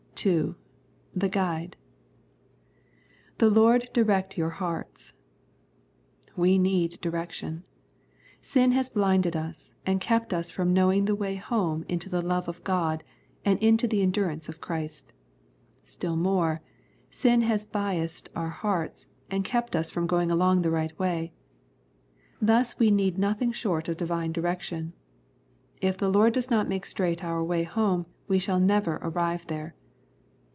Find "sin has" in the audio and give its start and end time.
8.39-8.87, 17.09-17.65